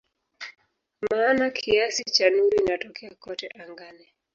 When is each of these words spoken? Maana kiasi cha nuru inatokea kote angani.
Maana 1.01 1.49
kiasi 1.49 2.03
cha 2.03 2.29
nuru 2.29 2.57
inatokea 2.65 3.15
kote 3.15 3.47
angani. 3.47 4.07